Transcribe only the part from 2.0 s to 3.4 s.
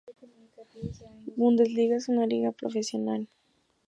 en una liga profesional.